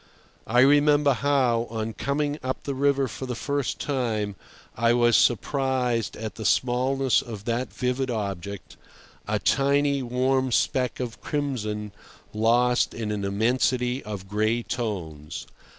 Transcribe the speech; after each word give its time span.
I 0.47 0.61
remember 0.61 1.13
how, 1.13 1.67
on 1.69 1.93
coming 1.93 2.39
up 2.41 2.63
the 2.63 2.73
river 2.73 3.07
for 3.07 3.27
the 3.27 3.35
first 3.35 3.79
time, 3.79 4.35
I 4.75 4.93
was 4.93 5.15
surprised 5.15 6.17
at 6.17 6.33
the 6.33 6.43
smallness 6.43 7.21
of 7.21 7.45
that 7.45 7.71
vivid 7.71 8.09
object—a 8.09 9.37
tiny 9.37 10.01
warm 10.01 10.51
speck 10.51 10.99
of 10.99 11.21
crimson 11.21 11.91
lost 12.33 12.95
in 12.95 13.11
an 13.11 13.23
immensity 13.23 14.01
of 14.03 14.27
gray 14.27 14.63
tones. 14.63 15.45